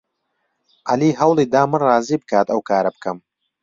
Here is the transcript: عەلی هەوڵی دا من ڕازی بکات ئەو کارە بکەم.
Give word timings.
عەلی 0.89 1.17
هەوڵی 1.21 1.45
دا 1.53 1.61
من 1.69 1.81
ڕازی 1.89 2.17
بکات 2.21 2.47
ئەو 2.49 2.61
کارە 2.69 2.89
بکەم. 2.95 3.17